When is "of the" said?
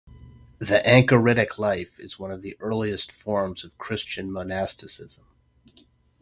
2.31-2.57